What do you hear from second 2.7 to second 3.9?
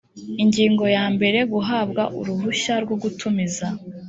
rwo gutumiza